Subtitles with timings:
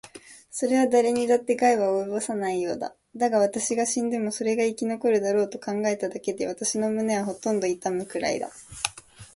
[0.49, 2.95] それはだれにだって害は及ぼさないようだ。
[3.15, 8.49] だが、私が死んでもそれが生き残るだろうと考えただけで、私の胸はほとんど痛むくらいだ。